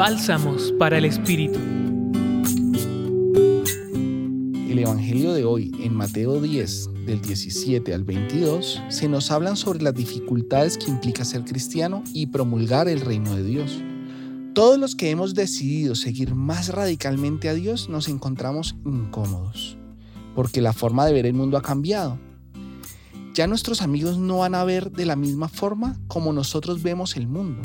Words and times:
Bálsamos 0.00 0.72
para 0.78 0.96
el 0.96 1.04
Espíritu. 1.04 1.58
El 4.70 4.78
Evangelio 4.78 5.34
de 5.34 5.44
hoy, 5.44 5.76
en 5.78 5.94
Mateo 5.94 6.40
10, 6.40 7.04
del 7.04 7.20
17 7.20 7.92
al 7.92 8.04
22, 8.04 8.80
se 8.88 9.08
nos 9.10 9.30
hablan 9.30 9.58
sobre 9.58 9.82
las 9.82 9.94
dificultades 9.94 10.78
que 10.78 10.90
implica 10.90 11.26
ser 11.26 11.44
cristiano 11.44 12.02
y 12.14 12.28
promulgar 12.28 12.88
el 12.88 13.02
reino 13.02 13.36
de 13.36 13.44
Dios. 13.44 13.82
Todos 14.54 14.78
los 14.78 14.96
que 14.96 15.10
hemos 15.10 15.34
decidido 15.34 15.94
seguir 15.94 16.34
más 16.34 16.68
radicalmente 16.68 17.50
a 17.50 17.54
Dios 17.54 17.90
nos 17.90 18.08
encontramos 18.08 18.76
incómodos, 18.86 19.76
porque 20.34 20.62
la 20.62 20.72
forma 20.72 21.04
de 21.04 21.12
ver 21.12 21.26
el 21.26 21.34
mundo 21.34 21.58
ha 21.58 21.62
cambiado. 21.62 22.18
Ya 23.34 23.46
nuestros 23.46 23.82
amigos 23.82 24.16
no 24.16 24.38
van 24.38 24.54
a 24.54 24.64
ver 24.64 24.92
de 24.92 25.04
la 25.04 25.16
misma 25.16 25.48
forma 25.48 26.00
como 26.06 26.32
nosotros 26.32 26.82
vemos 26.82 27.18
el 27.18 27.28
mundo. 27.28 27.60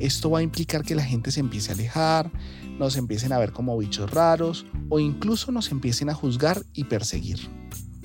Esto 0.00 0.30
va 0.30 0.38
a 0.38 0.42
implicar 0.42 0.84
que 0.84 0.94
la 0.94 1.04
gente 1.04 1.30
se 1.30 1.40
empiece 1.40 1.70
a 1.70 1.74
alejar, 1.74 2.30
nos 2.78 2.96
empiecen 2.96 3.32
a 3.32 3.38
ver 3.38 3.52
como 3.52 3.76
bichos 3.76 4.10
raros 4.10 4.64
o 4.88 5.00
incluso 5.00 5.50
nos 5.50 5.70
empiecen 5.72 6.08
a 6.08 6.14
juzgar 6.14 6.64
y 6.72 6.84
perseguir. 6.84 7.38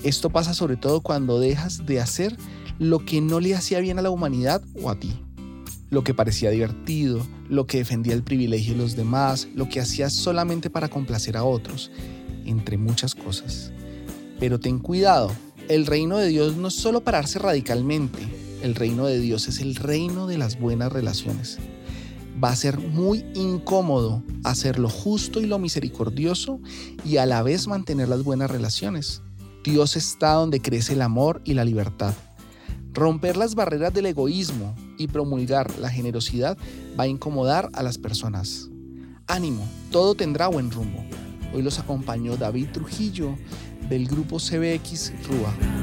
Esto 0.04 0.30
pasa 0.30 0.54
sobre 0.54 0.76
todo 0.76 1.02
cuando 1.02 1.40
dejas 1.40 1.86
de 1.86 2.02
hacer 2.02 2.36
lo 2.80 3.00
que 3.00 3.22
no 3.22 3.40
le 3.40 3.56
hacía 3.56 3.80
bien 3.80 4.00
a 4.00 4.02
la 4.02 4.10
humanidad 4.10 4.62
o 4.82 4.90
a 4.90 5.00
ti. 5.00 5.14
Lo 5.92 6.04
que 6.04 6.16
parecía 6.16 6.50
divertido, 6.50 7.26
lo 7.48 7.68
que 7.68 7.78
defendía 7.78 8.14
el 8.14 8.24
privilegio 8.24 8.74
de 8.74 8.80
los 8.80 8.96
demás, 8.96 9.48
lo 9.54 9.70
que 9.70 9.80
hacías 9.80 10.12
solamente 10.12 10.72
para 10.72 10.90
complacer 10.90 11.38
a 11.38 11.44
otros, 11.44 11.92
entre 12.46 12.78
muchas 12.78 13.14
cosas. 13.14 13.72
Pero 14.40 14.60
ten 14.60 14.80
cuidado, 14.80 15.32
el 15.70 15.86
reino 15.86 16.18
de 16.18 16.28
Dios 16.28 16.58
no 16.58 16.70
es 16.70 16.74
solo 16.74 17.02
pararse 17.02 17.38
radicalmente, 17.38 18.20
el 18.64 18.76
reino 18.76 19.06
de 19.06 19.20
Dios 19.20 19.48
es 19.48 19.60
el 19.60 19.76
reino 19.76 20.26
de 20.26 20.38
las 20.38 20.60
buenas 20.60 20.92
relaciones 20.92 21.60
va 22.42 22.50
a 22.50 22.56
ser 22.56 22.80
muy 22.80 23.26
incómodo 23.36 24.24
hacer 24.44 24.80
lo 24.80 24.90
justo 24.90 25.42
y 25.42 25.46
lo 25.46 25.60
misericordioso 25.60 26.60
y 27.06 27.18
a 27.18 27.26
la 27.26 27.44
vez 27.44 27.68
mantener 27.68 28.10
las 28.10 28.24
buenas 28.24 28.50
relaciones. 28.50 29.22
Dios 29.64 29.96
está 29.96 30.34
donde 30.34 30.62
crece 30.62 30.94
el 30.94 31.02
amor 31.02 31.42
y 31.46 31.54
la 31.54 31.66
libertad. 31.66 32.14
Romper 32.92 33.38
las 33.38 33.56
barreras 33.56 33.94
del 33.94 34.08
egoísmo 34.08 34.76
y 34.98 35.08
promulgar 35.08 35.80
la 35.80 35.90
generosidad 35.90 36.58
va 37.00 37.06
a 37.06 37.08
incomodar 37.08 37.70
a 37.74 37.82
las 37.82 37.98
personas. 37.98 38.70
Ánimo, 39.28 39.66
todo 39.90 40.16
tendrá 40.16 40.48
buen 40.48 40.70
rumbo. 40.70 41.04
Hoy 41.54 41.62
los 41.62 41.80
acompañó 41.80 42.36
David 42.36 42.68
Trujillo 42.74 43.38
del 43.90 44.08
grupo 44.08 44.38
CBX 44.38 45.14
Rúa. 45.28 45.83